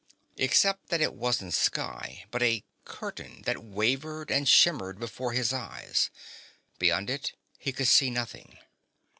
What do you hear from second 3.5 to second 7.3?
wavered and shimmered before his eyes. Beyond